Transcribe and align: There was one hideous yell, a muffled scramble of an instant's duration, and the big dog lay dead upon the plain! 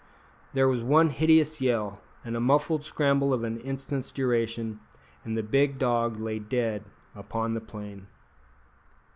There 0.55 0.67
was 0.67 0.81
one 0.81 1.11
hideous 1.11 1.61
yell, 1.61 2.01
a 2.25 2.31
muffled 2.31 2.83
scramble 2.83 3.33
of 3.35 3.43
an 3.43 3.59
instant's 3.59 4.11
duration, 4.11 4.79
and 5.23 5.37
the 5.37 5.43
big 5.43 5.77
dog 5.77 6.19
lay 6.19 6.39
dead 6.39 6.85
upon 7.13 7.53
the 7.53 7.61
plain! 7.61 8.07